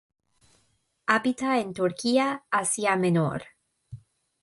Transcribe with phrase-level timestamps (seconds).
[1.05, 3.43] Habita en Turquía, Asia Menor.